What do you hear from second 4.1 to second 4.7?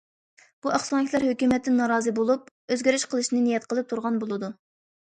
بولىدۇ.